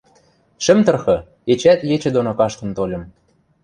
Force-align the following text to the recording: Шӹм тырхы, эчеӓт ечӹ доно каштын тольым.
Шӹм 0.63 0.79
тырхы, 0.85 1.17
эчеӓт 1.51 1.81
ечӹ 1.95 2.09
доно 2.15 2.31
каштын 2.39 2.69
тольым. 2.77 3.03